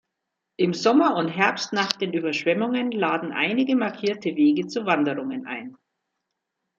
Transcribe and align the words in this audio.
Im 0.57 0.73
Sommer 0.73 1.15
und 1.15 1.27
Herbst 1.27 1.73
nach 1.73 1.91
den 1.93 2.11
Überschwemmungen 2.11 2.89
laden 2.91 3.31
einige 3.33 3.75
markierte 3.75 4.35
Wege 4.35 4.65
zu 4.65 4.87
Wanderungen 4.87 5.45
ein. 5.45 5.77